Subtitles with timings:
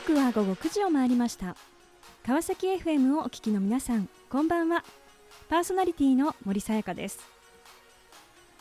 [0.00, 1.56] 刻は午後9時を回りました。
[2.24, 4.82] 川崎 FM をお聞きの皆さんこんばんは。
[5.50, 7.20] パーソナリティの森さやかです。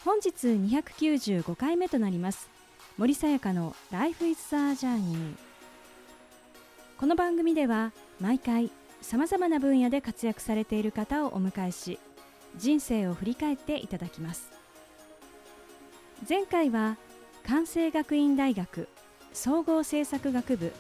[0.04, 2.50] 本日295回目となります。
[2.98, 5.36] 森さやかの Life is a Journey
[6.98, 8.70] この番組では毎回
[9.02, 12.00] さまざまな分野で活躍されている方をお迎えし
[12.58, 14.52] 人生を振り返っていただきます。
[16.28, 16.98] 前回は
[17.48, 18.90] 関西学院大学
[19.32, 20.74] 総合政策学部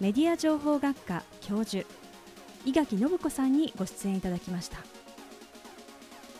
[0.00, 1.86] メディア情報学科教授
[2.64, 4.78] 伊垣信子さんにご出演いただきました。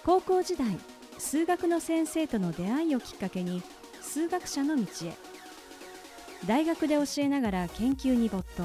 [0.03, 0.79] 高校時代
[1.19, 3.63] 数学の先生との出会いをきっかけに
[4.01, 5.13] 数学者の道へ。
[6.47, 8.65] 大学で教えながら研究に没頭。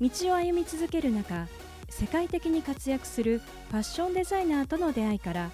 [0.00, 1.46] 道を歩み続ける中
[1.90, 5.50] 世界的に活躍するファッションデザイナーとの出会いから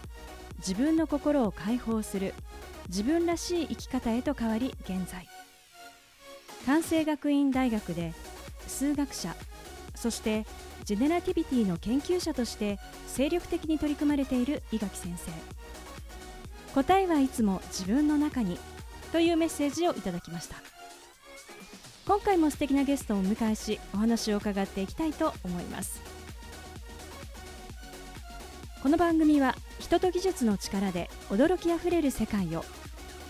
[0.58, 2.34] 自分の心を解放する
[2.88, 5.31] 自分らしい生き方へと変わり現在。
[6.66, 8.12] 関西学院大学で
[8.66, 9.34] 数学者
[9.94, 10.46] そして
[10.84, 15.30] ジェネラティビティの研究者として精力的に取り組まれている伊垣先生。
[16.74, 18.58] 答えはいつも自分の中に
[19.12, 20.56] というメッセージをいただきました。
[22.06, 26.00] 今回も素敵なゲストをお迎えしお話を伺っていきたいと思います。
[28.82, 32.64] この番組は人と技術の力で驚きあふれる世界を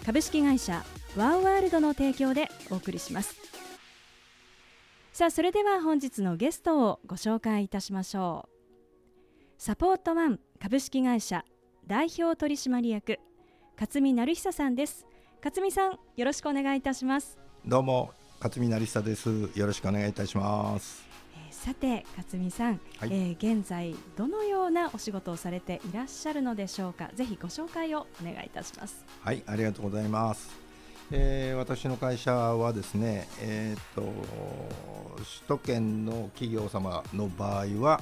[0.06, 0.83] 株式会社
[1.17, 3.37] ワンワールドの提供でお送りします。
[5.13, 8.53] さあそれでは本日のゲストをご紹介いたしましょう。
[9.59, 11.45] サポートワン株式会社
[11.87, 13.19] 代表取締役
[13.79, 15.07] 勝見成久さんです。
[15.45, 17.37] 勝見さんよろしくお願いいたします。
[17.67, 19.28] どうも勝見成久です。
[19.55, 21.06] よろしくお願いいたします。
[21.51, 27.11] さて勝見さん、はい、えー、現在どのようなお仕事をされていらっしゃるのでしょうか。
[27.15, 29.05] ぜひご紹介をお願いいたします。
[29.21, 30.72] はいありがとうございます
[31.11, 34.03] えー、私の会社はですね、えーと、
[35.17, 38.01] 首都圏の企業様の場合は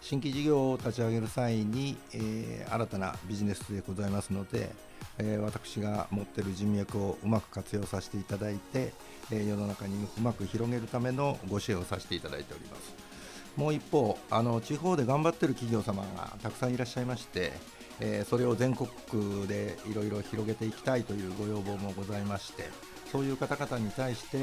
[0.00, 4.70] 新規事業を立ち上げる際に、えー、新たなビジネスでございますので、
[5.18, 8.92] えー、私が持ってる人脈をうまく活用させていただいて、
[9.30, 12.94] え、世の中にうまく広げるためのご支援をさせていただいております。
[13.56, 17.52] もう一方あの地方で頑張ってる企業様がたくさんいらっしゃいまして、
[18.00, 18.88] えー、それを全国
[19.46, 22.64] でいろいろ広げていきたいというご要望もございまして
[23.10, 24.38] そういう方々に対して、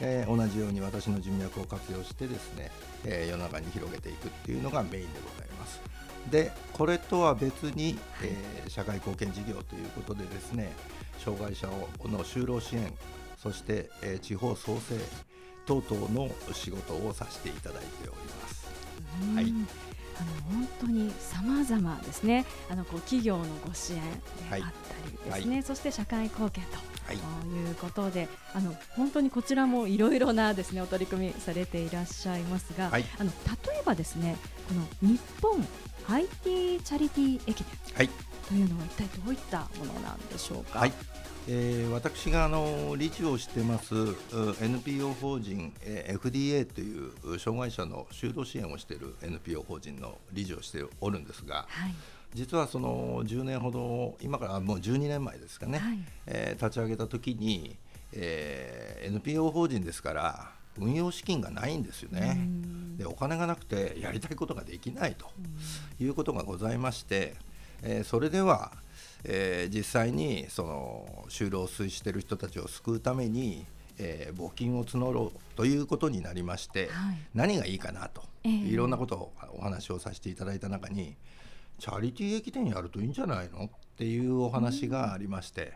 [0.00, 2.70] えー、同じように私の人脈を活用してですね、
[3.04, 5.80] えー、世の中に広げていくっていうのがメインでございます
[6.30, 10.72] でこれとは別に、え、社会貢献事業ということでですね
[11.18, 12.92] 障害者をの就労支援
[13.36, 14.96] そして、え、地方創生
[15.68, 18.66] 等々の仕事をさせていただいております。
[19.34, 19.97] はい。
[20.20, 22.44] あの本当に様々ですね。
[22.70, 24.04] あのこう企業のご支援で
[24.50, 24.66] あった
[25.06, 26.78] りですね、はい、そして社会貢献と。
[27.08, 34.36] はい、いうことで、あの本当にこちらもいろいろなですねお取り組みされていらっしゃいますが、はい、あの例えばですね、
[34.68, 35.66] この日本
[36.08, 37.64] IT チャリティー駅
[37.96, 38.08] 伝。
[38.48, 40.78] というのは一体どういったものなんでしょうか？
[40.80, 40.92] はい。
[41.50, 43.94] えー、私があの理事をしてます
[44.62, 51.94] NPO 法人、えー、FDA という障害者の就労支援をしている NPO 法人の理事をしておるんですが、はい、
[52.34, 57.76] 実はその10年ほど今からもう12年前ですかね、はい、えー、立ち上げた時に、
[58.12, 62.38] えー、NPO 法人ですから運用資金がないんですよね。
[62.96, 65.26] でお金がなくてやりたいことができないと
[66.00, 67.34] いうことがございまして、
[67.82, 68.72] えー、それでは
[69.24, 73.66] えー、実際にその就労推している人たちを救うために、
[73.98, 81.16] えー、募金を募ろうということになりまして、はい、何がいいかなと、えー、いろんなことをお話をさせていただいた中に
[81.80, 83.64] チャリティー駅伝やるといいんじゃないの？
[83.64, 85.72] っていうお話がありまして。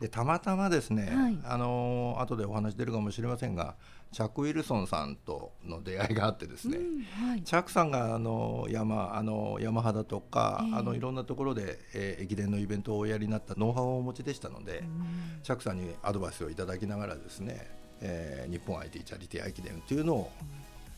[0.00, 3.74] でたまたまですね、はい、あの後でお話出るかもしれませんが
[4.12, 17.68] チャック・ウィルソンさんとの出会いがあってですね、うんはい、チャックさんがあの山あの山肌とか、えー、あのいろんなところで、えー、駅伝のイベントをおやりになったノウハウをお持ちでしたので、うん、チャックさんにアドバイスをいただきながらですね、
[18.00, 20.30] えー、日本 IT チャリティー駅伝というのを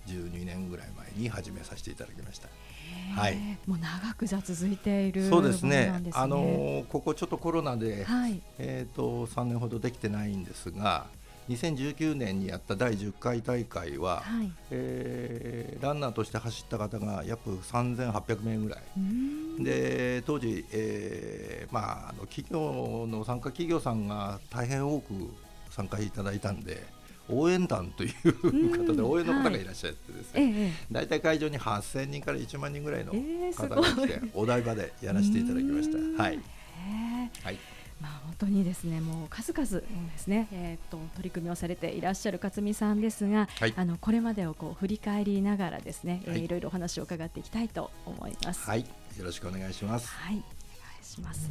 [0.06, 2.48] 12年ぐらい前に始めさせていただきました。
[3.14, 5.92] はい、もう長くじゃ続いている、そうですね。
[6.12, 11.06] あのここちょっとコロナで、はい、えっ、ー、と3年ほどできてないんですが、
[11.50, 18.80] 2019年にやった第10回大会は、はい、えー、ランナーとして走った方が約3800名ぐらい。
[19.62, 25.12] で当時、えーまあ、あの企業の参加企業さんが大変多く
[25.70, 26.86] 参加いただいたんで
[27.32, 36.22] 応援団という方で応援の方がいらっしゃってですね、大体会場に8000人から1万人ぐらいの方が来て、お台場でやらせていただきました。
[36.22, 36.38] はい、
[37.42, 37.58] はい。
[38.00, 48.66] まあ、本当にですねもう数々ですね、えーと、取り組みをされていらっしゃる勝美さんですが、はい、あのこれまでをこう振り返りながらですね、はい、えー、いろいろお話を伺っていきたいと思います。
[48.66, 48.86] はい、よ
[49.24, 50.08] ろしくお願いします。
[50.08, 50.42] はい、お願
[51.00, 51.50] いします。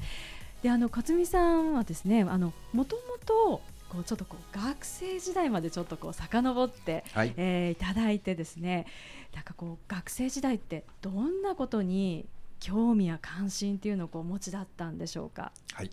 [0.63, 8.85] で、あの勝美さんはですね、あのもともとこうちょっとこう学生時代までちょっとこう遡って、はい、えー、いただいてですね、
[9.33, 12.25] なんかこう学生時代ってどんなことに
[12.59, 15.51] 興味や関心っていうのをこうお持ちだったんでしょうか？
[15.73, 15.89] はい。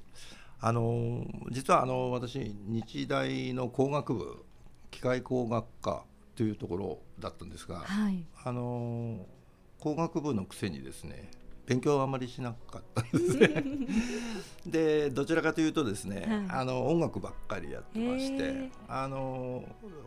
[0.61, 4.45] あの実はあの私日大の工学部
[4.91, 6.05] 機械工学科
[6.35, 9.27] というところだったんですが、はい、あの
[9.79, 11.31] 工学部のくせにですね
[11.67, 13.65] 勉強はあまりしなかったんですね。
[14.67, 19.65] でどちらかというとですね、はい、あの音楽ばっかりやってましてあの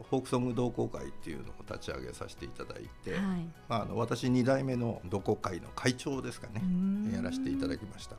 [0.09, 3.21] フォークソング同好会っていうのを立ち上げさせていただいて、はい、
[3.69, 6.61] まあ、あの私2代目の同好会の会長ですかね
[7.13, 8.15] やらせていただきました。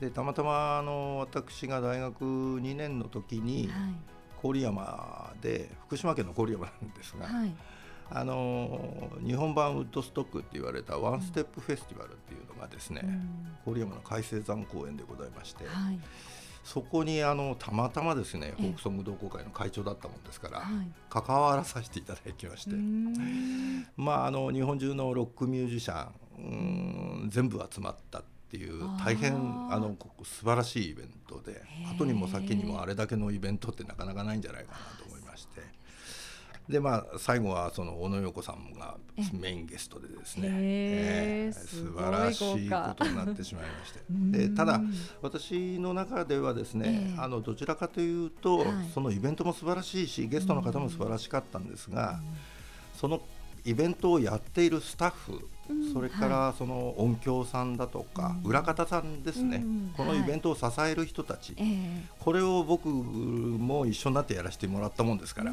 [0.00, 3.70] でたまたまあの私が大学2年の時に、
[4.42, 7.28] 郡山で福島県の郡山なんですが、
[8.10, 13.02] あの日本版ウッドストックって言われたワンステップフェスティバルっていうのがですね、
[13.66, 15.98] 郡、山の海星山公園でございまして、はい、
[16.62, 20.62] そこにあのたまたまですねフォークソング同好会の会長だったもんですから、
[21.10, 22.76] 関わらさせていただきまして、
[23.96, 29.34] まああの日本中のロックミュージシャン全部集まったっていう大変
[29.70, 35.03] あの素晴らしいイベントで後にも先にもあれだけのイベントってなかなかないんじゃないかなと。
[36.68, 38.96] でまあ最後はその小野洋子さんが
[39.32, 44.00] メインゲストでですね、えー、素晴らしいことになってしまいまして。
[44.08, 44.80] でただ
[45.20, 52.20] 私の中ではですね、えー、あのどちらかというと、はい、そのイベントも素晴らしいしゲストの方も素晴らしかったんですが
[52.94, 53.20] その
[53.66, 55.48] イベントをやっているスタッフ
[55.92, 59.64] それからその音響さんだとか、裏方さんですね、
[59.96, 61.56] このイベントを支える人たち、
[62.18, 65.52] これを僕も一緒になってやらせてもらったもんですから、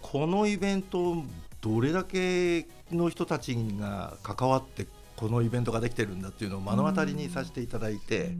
[0.00, 1.24] このイベント
[1.60, 4.86] どれだけの人たちが関わって
[5.16, 8.32] このイベントができてるんだっていうのを目の当たりにさせていただいて、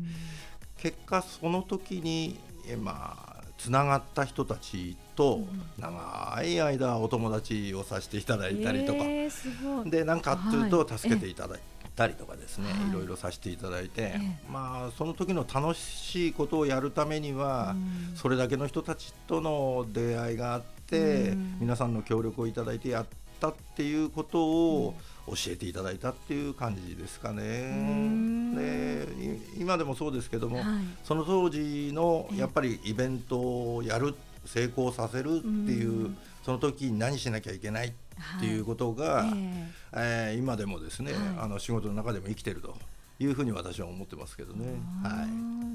[0.78, 2.40] 結果その時に
[2.82, 5.40] まあつながった人たちと
[5.78, 11.60] 長い間お友達をさせていただいたりとか、えー、で何かっていうと助けていただい
[12.00, 14.14] たりとかですね、はい、いろいろさせていただいて、
[14.50, 17.76] まあその時の楽しいことをやるためには、
[18.14, 23.06] それだけの人たちとの出会いがあって、皆さんの協力をいただいてやっ
[23.38, 24.94] たっていうことを
[25.26, 28.54] 教えていただいたっていう感じですかね。
[28.56, 29.06] で
[29.58, 30.66] 今でもそうですけども、はい、
[31.04, 34.14] その当時のやっぱりイベントをやる
[34.46, 37.92] 成功させるっていうその時に何しなきゃいけないっ
[38.38, 39.30] ていうことが、はい、
[39.94, 42.76] えー、今でもですね、はい、あの仕事の中でも生きてると
[43.20, 44.66] いうふうに私は思ってますけどね。
[45.04, 45.26] は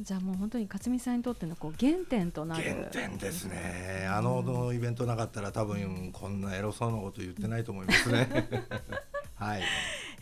[0.02, 0.04] い。
[0.04, 2.64] じゃあもう本当に勝美さんにとってのこう原点となる。
[2.64, 4.08] 原点ですね。
[4.12, 8.50] あののイベントなかったら多分こんなエロそうなこと言ってないと思いますね。
[9.36, 9.62] はい。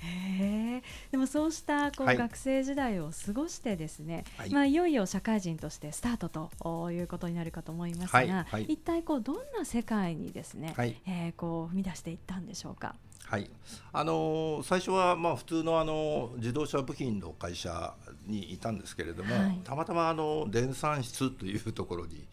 [0.05, 0.81] へ
[1.11, 12.95] でもそうしたこう、はい、学生時代を過ごしてですね、はいまあ、いよいよ社会人としてスタートということになるかと思いますが、はいはい、一体こうどんな世界にですね、はい、えー、こう踏み出していったんでしょうか？
[13.33, 13.49] はい。
[13.91, 17.95] あのー、最初はまあ普通のあの自動車部品の会社
[18.27, 22.27] にいたんですけれども、はい、たまたまあの電算室というところに、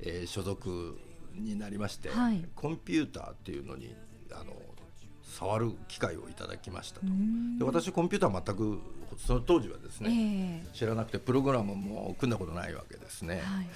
[0.00, 0.98] えー、所属
[1.34, 3.94] になりまして、はい、コンピューターっていうのに
[4.32, 4.54] あの
[5.22, 7.06] 触る機会をいただきましたと。
[7.58, 8.80] で私コンピューター全く
[9.18, 13.66] その当時はですね、えー、知らなくてプログラムも組んだことないわけですね、はい、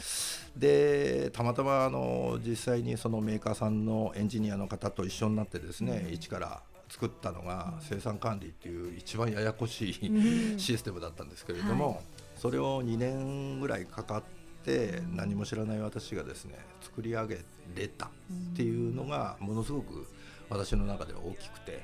[0.56, 11.98] でたまたまあの実際にそのメーカーさんのエンジニアの方と一緒になってですね、うん、一から作ったのが生産管理っていう一番ややこしい、システムだったんですけれども、はい、
[12.36, 14.22] それを2年ぐらいかかっ
[14.64, 17.38] て何も知らない私がですね作り上げ
[17.76, 18.08] れたっ
[18.56, 20.06] ていうのがものすごく
[20.50, 21.80] 私の中では大きくて、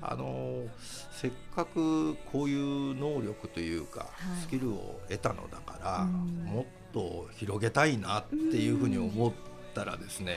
[0.00, 0.64] あの
[1.12, 9.32] せっかくこういう能力というか、スキルを得たのだから、もっと広げたいなっていうふうに思っ
[9.72, 10.36] たらですね、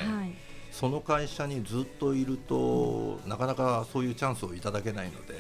[0.78, 5.36] その会社にずっといると、なかなかそういうチャンスをいただけないので。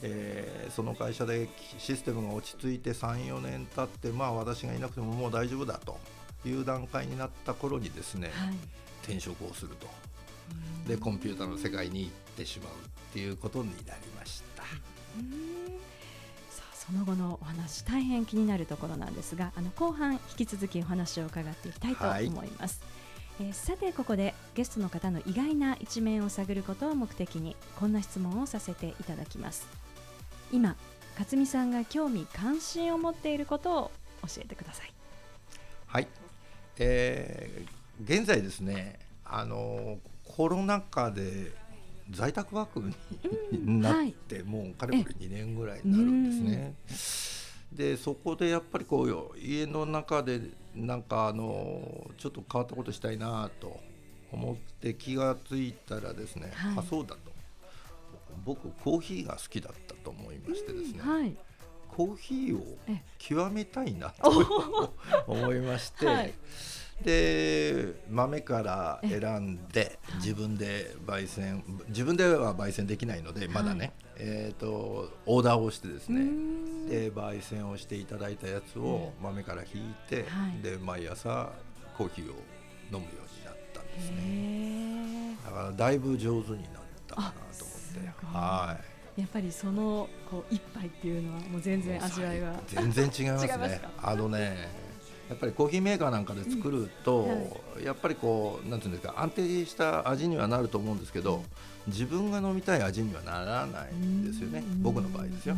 [0.00, 5.98] えー、その会社でシステムが落ち着いて34年経って、まあ、私がいなくてももう大丈夫だと
[6.46, 8.54] いう段階になった頃にですね、はい、
[9.02, 9.88] 転職をすると
[10.86, 12.74] でコンピューターの世界に行ってしまうっ
[13.12, 14.62] ていうことになりました。
[14.62, 14.68] さ
[16.72, 22.80] あその後のお話大変気になるところなんですがあの後半引き続きお話を伺っていきたいと思います。
[22.80, 22.97] はい、
[23.40, 29.66] えー、さてここでゲストの方の意外な一面を探ることを目的にこんな質問をさせていただきます。
[30.52, 30.76] 今
[31.18, 33.90] 勝美さんが興味関心を持っていることを
[34.22, 34.92] 教えてください。
[35.86, 36.08] はい、
[36.78, 41.52] えー、現在ですねあのコロナ禍で
[42.10, 42.80] 在宅ワーク
[43.52, 46.74] に なって、もうかれこれ2年ぐらいになるんですね。
[47.72, 50.40] でそこでやっぱりこう家の中で
[50.74, 53.78] なんかあのちょっと変わったことしたいなと
[54.32, 57.38] 思って気が付いたらですね、はい、あそうだと。
[58.44, 61.36] 僕コーヒーが好きだったと思いましてですね、はい、
[61.88, 62.78] コーヒーを
[63.18, 64.92] 極めたいなと
[65.26, 66.34] 思いまして、 はい、
[67.04, 76.26] で豆から選んで自分で焙煎自分では焙煎できないのでまだね、えーと、オーダーをしてですね。
[76.88, 80.24] で焙煎をしていただいたやつを豆からひいて、
[80.62, 81.50] で毎朝
[81.96, 82.34] コーヒーを
[82.90, 85.36] 飲むようになったんですね。
[85.44, 86.72] だからだいぶ上手になっ
[87.06, 88.36] たかなと思って。
[88.36, 88.76] は
[89.16, 89.20] い。
[89.20, 93.80] やっぱりそのこう一杯っていうのはもう全然味わいが全然違いますね。
[94.00, 94.87] あのね
[95.28, 97.36] やっぱりコーヒーメーカーなんかで作ると、うんは
[97.80, 101.42] い、やっぱりこうなんていうんですか安定した味にはなると思うんですけど
[101.86, 104.62] 自分が飲みたい味にはならないんですよね。
[104.80, 105.56] 僕の場合ですよ。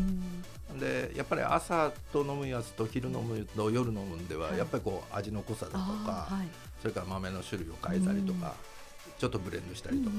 [0.78, 6.48] でやっぱり朝と飲むやつと昼飲むと夜飲むんでは、はい、やっぱりこう味の濃さだとか、はい、
[6.80, 8.54] それから豆の種類を変えたりとか、
[9.18, 10.16] ちょっとブレンドしたりとか、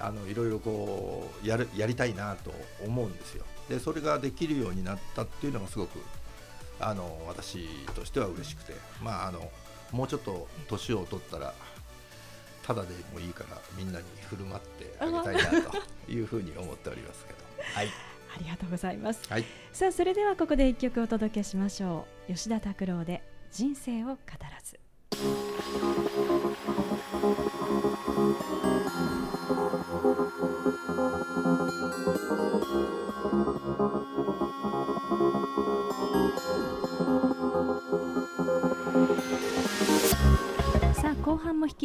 [0.00, 2.52] あのいろいろこうやるやりたいなと
[2.84, 3.44] 思うんですよ。
[3.68, 5.98] でそれができるようになったっていうのがすごく
[6.80, 9.50] あの私としては嬉しくて、まあ、あの
[9.92, 11.54] もうちょっと年を取ったら
[12.62, 15.78] ただでもいいからみんなに振る舞ってあげたいなと
[16.10, 17.38] いうふうに思っておりますけど。
[17.74, 17.88] はい、
[18.36, 22.32] ありがとうございます、はい、さあそれではここで一曲お届けしましょう。
[22.32, 24.78] 吉田拓郎で人生を語らず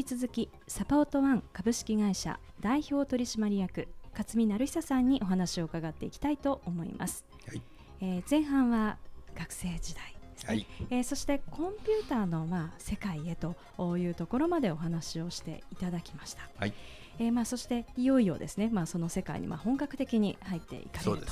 [0.03, 7.61] き続きサポートワン株式会社代表取締役勝見成久さんにお話を伺っていきたいと思います、はい、
[8.01, 8.97] えー、前半は
[9.33, 10.03] 学生時代
[10.45, 13.55] はい、えー、そしてコンピューターのまあ世界へと
[13.97, 16.73] いうところまでお話をしていただきました、はい、
[17.17, 21.27] えー、まあそしていよいよですね、まあ、その世界にまあ本格的に入っていかれる、ね、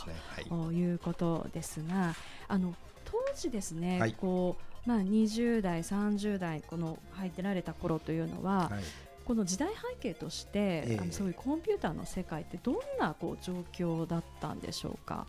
[0.48, 2.16] ということですが
[2.48, 2.74] あの
[3.04, 8.84] 当時ですね、はい、こうまあ、20代、30代この入ってられた頃というのは、はい、
[9.26, 15.28] この時代背景として、えー、あのそういうコンピューターの世界ってどんなこう状況だったんでしょうか？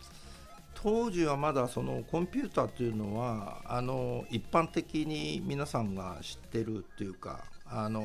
[0.83, 8.01] 当時はまだそのコンピューターというのはあの一般的に皆さんが知ってるっていうかあの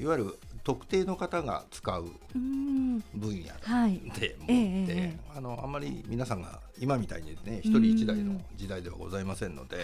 [0.00, 4.00] いわゆる特定の方が使う分野でもって、はい
[4.48, 9.76] えー、あのあんまり皆さんが今みたいにね一人一台の時代ではございませんので、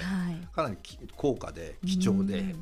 [0.55, 0.77] かなり
[1.17, 2.55] 高価で貴重で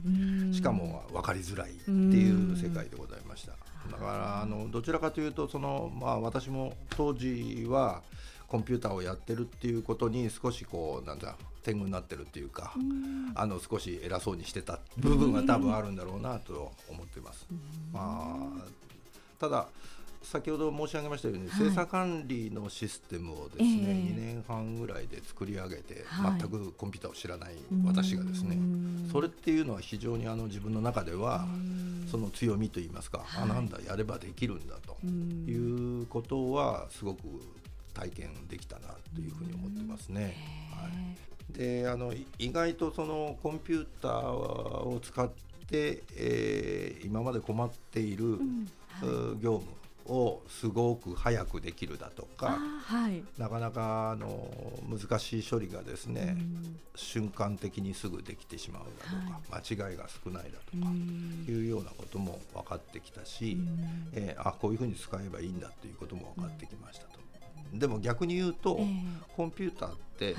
[0.52, 3.52] しかも分かりづらいっていう世界でございました。
[3.90, 8.02] だからあのどちらかというとその、まあ、私も当時は
[8.48, 12.80] コンピューターをやってるっていうことに少しこうなんだ天狗になってるっていうか、う
[13.34, 17.46] あの少し偉そうにしてた部分が多分あるんだろうなと思ってます。
[17.92, 18.64] まあ、
[19.38, 19.68] ただ
[20.22, 28.58] 先ほど申し上げましたように、はい、精査管理のシステムをですね、えー、2年半ぐらいで作り上げて、はい、全くコンピューターを知らない私がですね
[29.10, 31.46] それっていうのは非常にあの自分の中では
[32.10, 37.20] その強みといいますか、はい、あなんだやればできるんだということはすごく
[37.98, 40.36] 体験できたなというふうに思ってますね。
[40.70, 40.88] は
[41.50, 45.28] い、であの意外とそのコンピューターを使っ
[45.66, 48.68] て、えー、今まで困っている、うん。
[48.88, 49.78] はい、業務
[50.08, 54.48] をすごく早くできるだとか、はい、なかなかあの
[54.88, 60.92] 難しい処理がですね、うん、瞬間的にすぐできてしまうだとか、はい、間違いが少ないだとか
[61.48, 67.18] いうようなことも分かってきたし、うん、えー、あこういうふうに使えばいいんだということも分かってきましたと。
[67.72, 68.96] でも逆に言うと、えー、
[69.36, 70.36] コンピューターって、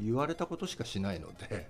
[0.00, 1.66] 言われたことしかしないので、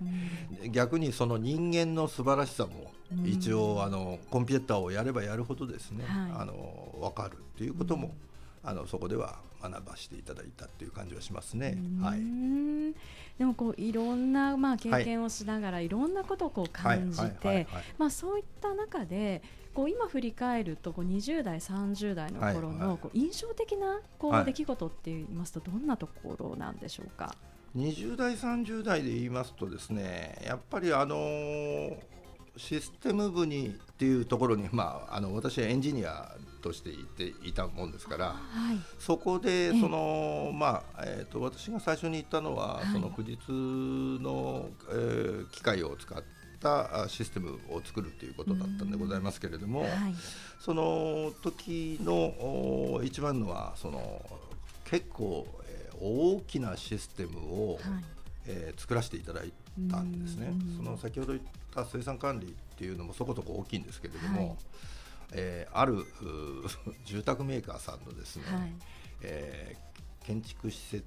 [0.63, 2.91] うん、逆にその人間の素晴らしさも
[3.25, 8.15] 一応、あのコンピューターをやればやるほどですね、はい、あの分かるっていうことも、
[8.63, 11.77] うん、あのそこでは学ばせていただいたっていう感じはしますね。
[12.01, 12.19] はい、
[13.37, 19.41] でもこういろんなまあ経験をしながら、い、ろんなことをこう感じて、まあそういった中で
[19.73, 27.35] こう今振り返るとこう20代30代の頃のこう印象的なこう出来事って言いますとどんなところなんでしょうか
[27.75, 31.97] ？20代30代で言いますとですねやっぱりあのー、
[32.57, 38.33] システム部にっていうところに、まあ、あの私はエンジニアとしていていたもんですから、は
[38.73, 46.23] い、そこでその、まあえーと、私が最初に行ったのは、はい、その富士通の、えー、機械を使っ
[46.59, 49.89] たシステムを作るということだったんでございますけれども、はい、
[50.59, 54.21] その時の一番のはその
[54.85, 57.81] 結構、えー、大きなシステムを、はい、
[58.45, 59.51] えー、作らせていただい
[59.89, 60.53] たんですね。
[60.77, 64.57] その先ほど言った生産管理っていうのもそこそこ大きいんですけれども、はい、
[65.33, 66.05] えー、ある
[67.05, 68.73] 住宅メーカーさんのですね、はい、
[69.21, 71.05] えー、建築施設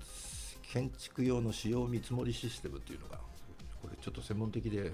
[0.62, 3.18] 建築用の使用見積もりシステムっていうのが
[3.84, 4.92] これちょっと専門的で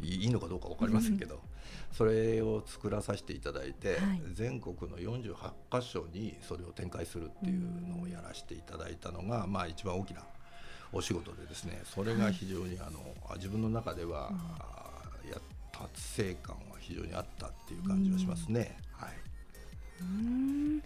[0.00, 1.40] いいのかどうか分かりませんけど、
[1.92, 5.34] それを作らさせていただいて、はい、全国の48
[5.70, 10.22] 箇所にそれを展開するっていうのをやらせていただいたのが、まあ、一番大きな
[10.90, 13.00] お仕事でですねそれが非常にあの、
[13.36, 14.32] 自分の中では、
[15.30, 15.36] や
[15.80, 18.76] 達成感は非常にあったっていう感じはしますね。
[18.92, 19.10] はい、
[20.00, 20.80] うん。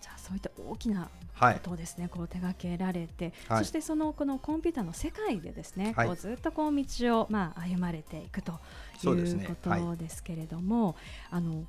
[0.00, 8.52] じゃあそういった大きなことをですね、はい、こう手掛けられて、はい、そしてそのこのコンピューターの世界でですね、はい、こうずっとこう道をまあ歩まれていくと
[9.04, 10.94] いうことですけれども、ね、
[11.30, 11.64] あの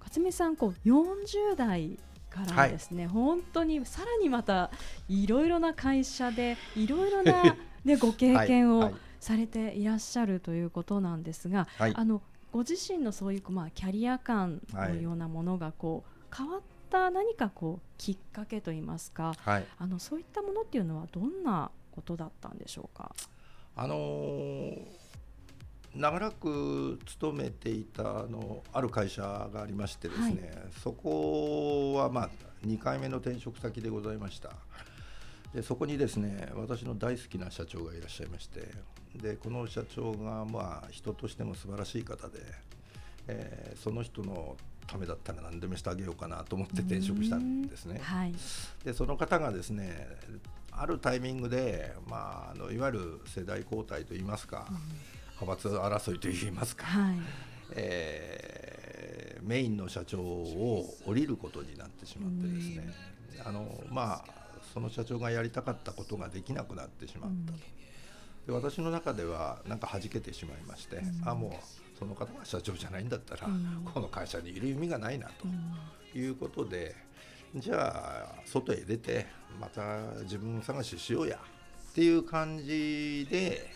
[0.00, 1.98] 勝美さんこう40代
[2.30, 4.70] からですね、本当にさらにまた
[5.08, 12.22] いろいろな会社でいろいろな、 ね、ご経験をされていらっしゃるということなんですが、あの
[12.52, 16.60] ご自身のそういう、まあ、キャリア感のようなものがこう変わっ
[16.90, 23.14] た何かこうきっかけといいますか、はい、あのそういったものっていうのはどんなことだったんでしょうか？
[23.76, 24.82] あのー、
[25.94, 30.34] 長らく勤めていたあのある会社がありましてですね、はい、
[30.82, 32.30] そこはまあ
[32.66, 34.50] 2回目の転職先でございました。
[35.54, 38.68] でそこにですね私の大好きな社長がいらっしゃいまして
[39.16, 42.40] でこの社長がまあ人としても素晴らしい方で、
[43.28, 48.00] えー、その人のためだったら何でもしてあげようかなと思って転職したんですね。
[48.02, 48.34] はい、
[48.84, 50.08] でその方がですね
[50.72, 54.76] あるタイミングで、まあ、あのいわゆる世代交代といいますか、うん、
[55.46, 57.16] 派閥争いといいますか、はい、
[57.72, 62.92] えー、メインの社長を降りることになってしまってですね、
[63.44, 64.40] あのまあ
[64.72, 67.58] その社長がやりたかったことができなくなってしまったと。
[68.46, 75.28] で私の中ではなんか弾けてしまいまして、うん、あもうその方が社長じゃないんだったら、うん、この会社にいる意味がないな
[76.12, 76.96] ということで、
[77.56, 79.26] じゃあ外へ出て
[79.60, 81.38] また自分探ししようや
[81.90, 83.68] っていう感じで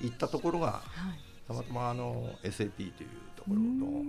[0.00, 0.82] 行ったところが、は
[1.14, 4.04] い、たまたまあの SAP というところの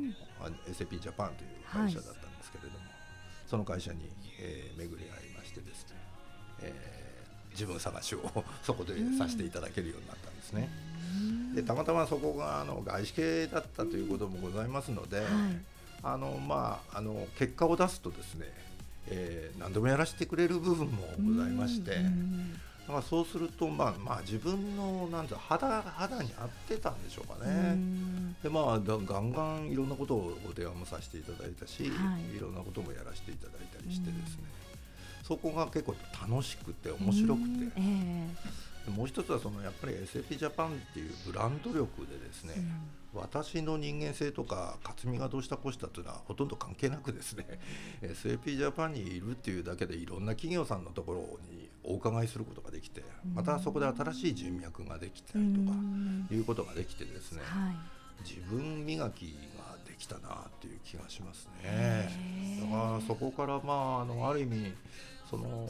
[0.68, 2.88] SAP ジャパンという会社だったんですけれども、はい、
[3.46, 5.96] その会社に、えー、巡り合いましてですね、
[6.62, 6.93] えー、
[7.54, 8.20] 自分探しを
[8.62, 10.70] そこでさせていただけるようになったんですね。
[11.56, 15.28] でたまたまそこがあの外資系だったということもございますので、はい、
[16.02, 18.48] あのまあ、あの結果を出すとですね、
[19.08, 21.98] えー、何でもやらせてくれる部分もございまして。
[22.84, 27.78] だからそうすると、まあまあ、自分のなんて肌肌に合ってたんでしょうかね。
[28.44, 34.44] でまあガンガンいろんなことをお電話もさせていただいたし、はい、いろんなこともやらせていただいたりしてですね
[35.24, 35.96] そこが結構
[36.30, 42.56] 楽しくて面白くて、えー、もう一つはそのやっぱり SAP ジャパンっていうブランド力でですね、
[43.16, 47.46] うん、私の人間性とか克実がどうしたこうしたというのはほとんど関係なくですね
[48.02, 53.02] SAP ジャパンにいるっていうだけでいろんな企業さんのところにお伺いすることができて
[53.34, 55.78] またそこで新しい人脈ができたりとか
[56.32, 57.76] いうことができてですね、はい、
[58.24, 62.10] 自分磨きができたなっていう気がしますね。
[62.62, 64.74] だからそこからまああのある意味
[65.34, 65.68] その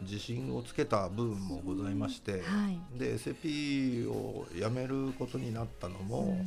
[0.00, 2.38] 自信をつけた部分もございまして、は
[2.70, 6.46] い、で SAP を辞めることになったのも、うん、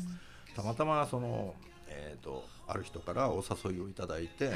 [0.56, 1.54] たまたまその、
[1.88, 4.56] えーと、ある人からお誘いをいただいて、はい、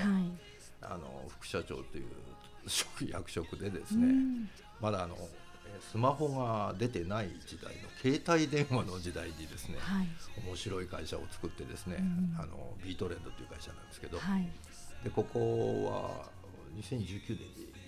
[0.81, 2.05] あの副社長という
[3.11, 4.49] 役職でですね、うん、
[4.81, 5.15] まだあの
[5.91, 10.07] スマホが出てない時代の携帯電話の時代にですね、はい、
[10.47, 14.17] 面白い会社を作ってですね、うん、あのビートレンドという会社なんですけど、
[15.03, 16.39] でここは
[16.75, 17.78] 2019年に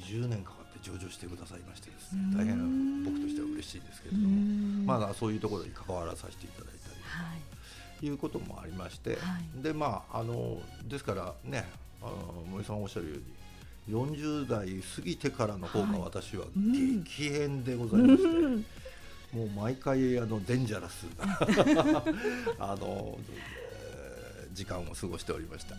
[0.00, 7.34] 20年かかって上場してくださいましてですね大変僕としては嬉しいですけれどもまだそういうところに関わらさせていただいたり、は
[8.02, 9.16] い、いうこともありまして、は
[9.58, 11.66] い、でまああのですからね
[12.00, 13.22] あの森さんおっしゃる
[13.90, 18.64] ように40代過ぎてからの方が私は激変でございまして、はい
[19.32, 22.02] もう毎回あのデンジャラスな
[22.72, 23.18] あの、
[24.52, 25.76] 時間を過ごしておりました。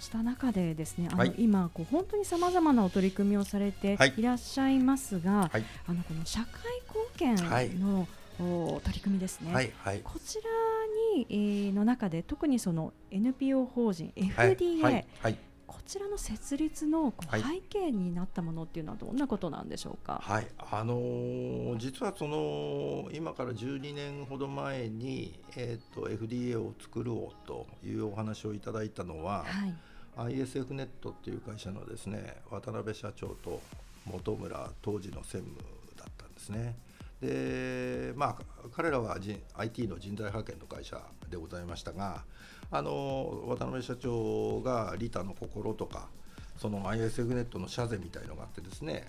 [0.00, 4.22] した中でですねあの、はい、今こう本当にさまざまなお取り組みをされてい。
[4.22, 6.48] らっしゃいますが、はい、あのこの社会
[7.16, 10.42] 貢献の、お取り組みですね、はいはい、こちら
[11.16, 15.06] に、えー、の中で特にその NPO 法人 FDA、はい。
[15.20, 20.20] はい、こちらの設立の背景になったものっていうのはどんなことなんでしょうか？
[20.22, 29.44] はい、あのー、実はその今から12年ほど前にえっ、ー、と FDA を作ろうというお話をいただいたのは、
[30.16, 33.60] はい、ISF ネットっていう会社のですね渡辺社長と
[34.10, 35.58] 本村当時の専務
[35.96, 36.76] だったんですね。
[37.20, 39.16] でまあ彼らは
[39.54, 41.00] IT の人材派遣の会社
[41.30, 42.24] でございましたが
[42.70, 46.08] あの渡辺社長がリタの心とか
[46.58, 49.06] その ISF ネットの社税みたいのがあってですね、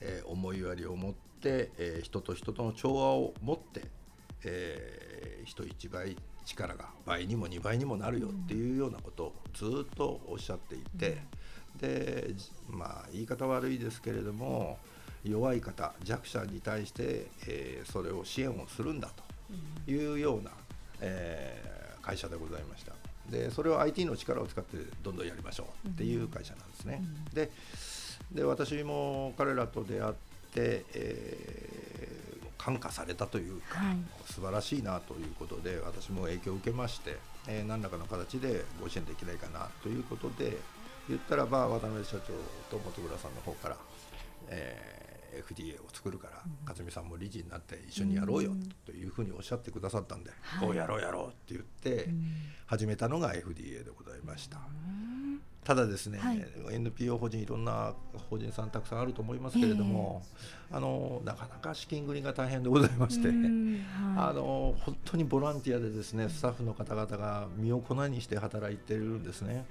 [0.00, 3.84] えー、思いやりを持って、えー、人と人との調和を持って、
[4.44, 11.18] えー、人一倍力が倍にも2倍にもなるよっていうようなことをずっとおっしゃっていて、
[11.78, 12.30] で
[12.68, 14.78] まあ言い方悪いですけれども
[15.24, 19.10] 弱い方弱者に対して、えー、それを支援をするんだ
[19.86, 20.50] というような、
[21.00, 22.97] えー、会社でございました。
[23.30, 27.02] でそれを IT の力を使ってどんどんやりましょうっていう会社なんですね。
[27.02, 27.50] うん、で
[28.32, 30.12] で私も彼らと出会っ
[30.52, 40.58] て、えー、感化されたというか、はい、素晴らしいなということで私も影響を受けまして、えー、何らかの形でご支援できないかなということで
[41.08, 42.34] 言ったらば渡辺社長
[42.70, 43.76] と本村さんの方から、
[44.48, 48.52] えー FDA を作るから、勝美さんも理事になって一緒にやろうよ
[48.84, 52.08] というふうにおっしゃってくださったんで、はい、おうやろうやろうって言って
[52.66, 54.58] 始めたのが FDA でございました。
[55.68, 57.92] ただですね、はい、NPO 法人いろんな
[58.30, 60.22] 法人さんたくさんあると思いますけれども、
[60.70, 63.36] えー、あのなかなか資金繰りが大変でございまして、はい、
[64.16, 69.66] あの本当にボランティアでですねスタッフの方々が身を粉にして働いてるんですね。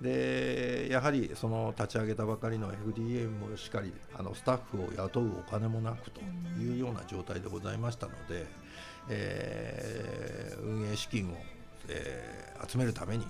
[0.00, 6.20] でやはりその立ち上げたばかりの FDA もしっかりあのスタッフを雇うお金もなくと
[6.58, 8.46] いうような状態でございましたので、
[9.08, 11.36] えー、運営資金を、
[11.88, 13.26] えー、集めるために、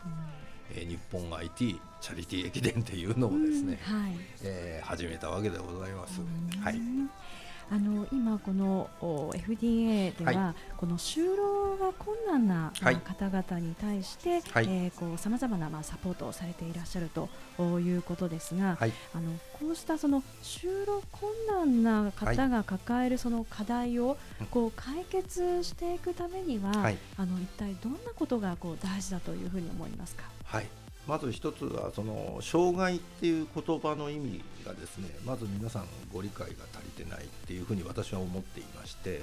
[0.73, 4.13] えー、日本 IT チャリティー駅伝っていうのをですね、はい、
[4.45, 6.21] えー、始めたわけでございます。
[6.63, 6.81] はい
[7.73, 14.93] あの今この FDA では、はい、この就労が困難な、はい、方々に対して、はい、え
[15.29, 17.29] まざまなまあサポートをされていらっしゃると
[17.79, 19.31] いうことですが、はい、あの
[19.61, 24.17] こうしたその就労困難な方が抱えるその課題を
[24.51, 26.73] こう解決していくためには、
[27.17, 30.25] あの一体どんなことがこう大事だというふうに思いますか？
[30.45, 39.23] はいまず一つはその障害っていう言葉の意味がですねまず皆さんご理解が足りてないっていうふうに私は思っていまして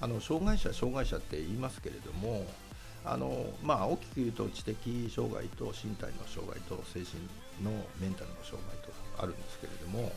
[0.00, 2.46] あの障害者障害者って言いますけれども
[3.04, 7.22] あのまあ大きく言うと知的障害と身体の障害と精神
[7.62, 7.70] の
[8.00, 10.12] メンタルの障害とあるんですけれども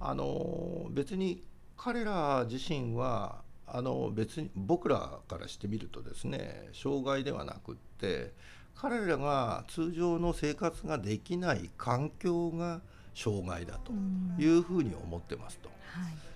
[0.00, 1.42] あの別に
[1.76, 8.32] 彼ら自身はあの別に僕らからしてみるとですね障害ではなくって
[8.80, 12.80] 彼らが通常の生活ができない環境が
[13.14, 13.92] 障害だと
[14.40, 15.68] いうふうに思ってますと。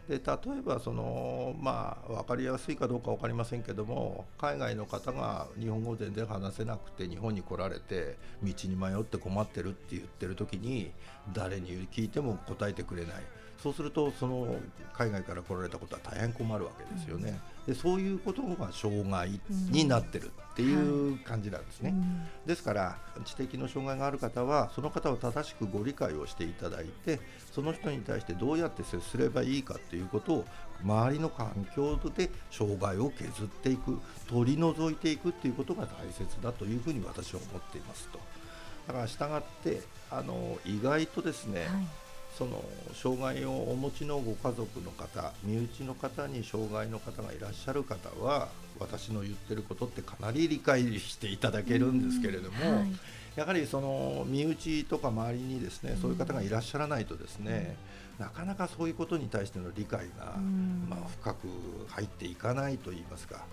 [0.08, 10.90] で例えばその、まあ、分かりやすいかどうか分かりませんけども海外の方が日本語全然話せなくて日本に来られて道に迷って困ってるって言ってる時に
[11.32, 13.14] 誰に聞いても答えてくれない
[13.62, 14.56] そうするとその
[14.92, 17.38] 海外から来られたことは大変困るわけですよね。
[17.66, 21.96] でそういうことが障害になってるっていう感じなんですね、は
[22.44, 27.20] い、ですから知的の障害がある方はその方を正しくご理解をしていただいて
[27.52, 30.44] その人に対してどうやって接すればいいかっていうことを
[30.82, 33.98] 周りの環境で障害を削っていく
[34.28, 38.18] 取り除いていくっていうことが大切だというふうに私は思っていますと。
[38.88, 41.68] だから従ってあの意外とですね、はい
[42.36, 42.64] その
[42.94, 48.48] 障害をお持ちのご家族の方身内の方に障害の方がいらっしゃる方は
[48.80, 52.92] 私の言ってることってかなり理解していただけるんですけれども、はい、
[53.36, 57.76] やはりその身内とか周りにですねそういう方がいらっしゃらないとですね、
[58.18, 60.36] なかなかそういうことに対しての理解が、
[60.88, 61.48] まあ、深く
[61.88, 63.44] 入っていかないといいますか、は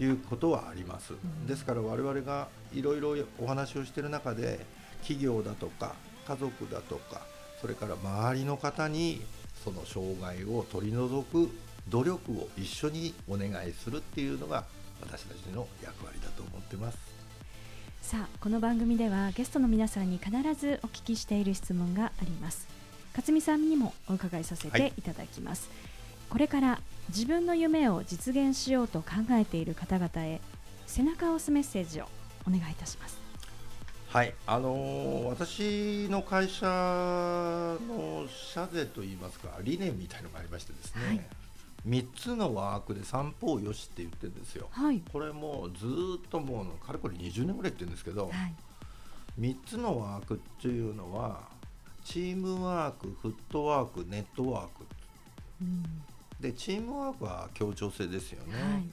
[0.00, 1.12] い、いうことはあります。
[1.46, 4.66] ですから我々がいろいろお話をしている中で
[5.02, 5.94] 企業だとか
[6.26, 7.22] 家族だとか
[7.60, 9.22] それから周りの方に
[9.64, 11.50] その障害を取り除く
[11.88, 14.64] 努力を一緒にお願いするっていうのが
[15.00, 16.98] 私たちの役割だと思ってます。
[18.02, 22.66] さあこの番組ではゲストの皆さんに必ずお聞きしている質問があります。
[23.14, 25.02] 勝美さんにもお伺いさせてい。
[25.02, 30.40] ただきます、はい、これから自分の夢を実現しようと考えている方々へ
[30.86, 32.08] 背中を押すメッセージを
[32.46, 33.27] お願いいたします
[34.10, 41.20] はい、あのー、私の会社の社税といいますか理念みたいのがありましてですね、はい、
[41.86, 48.54] 3つのワークで三方よしって言ってるんですよ、はい、これもずっともうかれこれ20年ぐらい言ってるんですけど、はい、
[49.38, 51.42] 3つのワークっていうのは
[52.02, 54.86] チームワークフットワークネットワーク、
[55.60, 55.84] うん、
[56.40, 58.84] でチームワークは協調性ですよね、はい、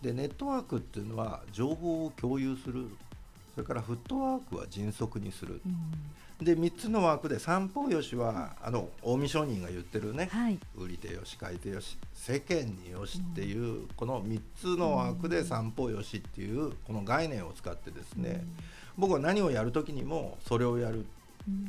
[0.00, 2.86] でネットワークっていうのは情報を共有する
[3.54, 5.60] それからフットワークは迅速にする、
[6.40, 18.46] うん、で3つのワークで三方よしはあの近江商人が言ってるね、はい、売り手よし買い手よし世間によしっていう、うん、この3つのワークで三方よしっていうこの概念を使ってですね、うん、
[18.98, 21.06] 僕は何をやる時にもそれをやる。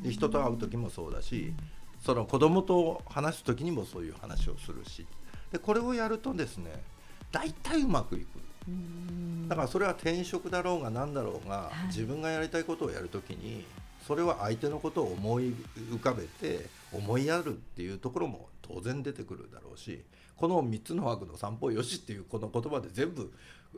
[0.04, 1.52] で人と会う時もそうだし
[2.00, 5.06] その子供と話す時にもそういう話をするし。
[5.52, 6.72] でこれをやるとですね
[7.32, 8.28] 大体うまくいく。
[9.48, 13.66] だからそれは転職だろうが何だろうが、はい、自分がやりたいことをやるときに
[14.08, 15.54] それは相手のことを思い
[15.92, 20.04] 浮かべて思いやるっていうところも当然出てくるだろうし
[20.36, 23.32] この3つの枠の散歩よしっていうこの言葉で全部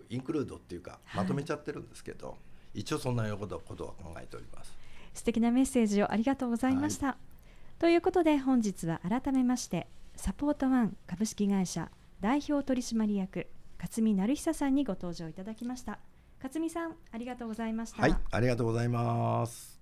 [0.10, 2.34] インクルードっていうかまとめちゃってるんですけど、は
[2.74, 4.74] い、一応そんなことことは考えております。
[5.14, 13.48] 素敵なメッセージをありがとうございました、はい、ということで本日は改めましてサポートワン株式会社代表取締役
[13.80, 16.00] 勝見成久さんにご登場いただきました。
[16.42, 18.02] 勝見さんありがとうございました。
[18.02, 19.82] はいありがとうございます。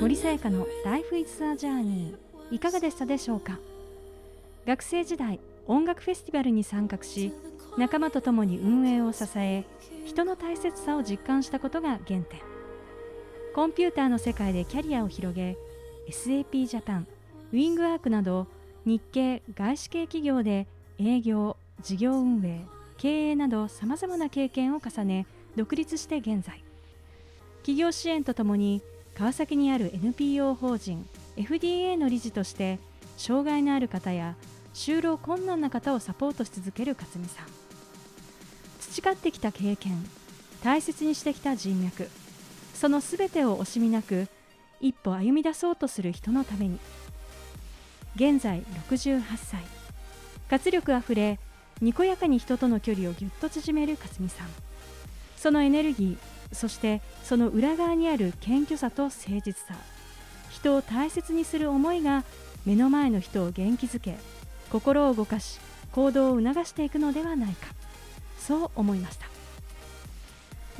[0.00, 2.16] 森さやかの Life is a Journey
[2.50, 3.58] いかがでしたでしょうか？
[4.66, 7.32] 学生時代音楽フェスティバルに参画し
[7.78, 9.64] 仲間と共に運営を支え
[10.04, 12.24] 人の大切さを実感したことが原点
[13.54, 15.58] コンピューターの世界でキャリアを広げ
[16.08, 17.06] SAP ジャパン
[17.52, 18.46] ウィングアークなど
[18.86, 20.66] 日系外資系企業で
[20.98, 22.64] 営業事業運営
[22.96, 26.64] 経営などさまざまな経験を重ね独立して現在。
[27.58, 28.80] 企業支援とともに
[29.14, 32.78] 川崎にある NPO 法人 FDA の理事として
[33.18, 34.34] 障害のある方や
[34.72, 37.46] 就労困難な方をサポートし続ける勝美さん。
[38.80, 39.92] 培ってきた経験
[40.64, 42.08] 大切にしてきた人脈。
[42.82, 44.26] そのすべてを惜しみなく
[44.80, 46.80] 一歩歩み出そうとする人のために。
[48.16, 49.62] 現在68歳。
[50.50, 51.38] 活力あふれ
[51.80, 54.48] にこやかに人との距離をぎゅっと縮める勝美さん。
[55.36, 59.76] そのエネルギーそしてその裏側にある謙虚さと誠実さ。
[60.50, 62.24] 人を大切にする思いが
[62.66, 64.16] 目の前の人を元気づけ
[64.72, 65.60] 心を動かし
[65.92, 67.68] 行動を促していくのではないか。
[68.40, 69.31] そう思いました。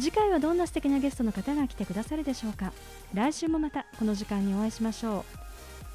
[0.00, 2.72] 次回はどんな素敵なゲストの方が来てくださるでしょうか。
[3.14, 5.24] 来週もまたこの時間にお会いしましょう。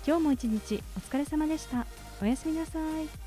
[0.06, 1.86] 今日も一日お疲れ様でした。
[2.22, 3.27] おやすみなさい。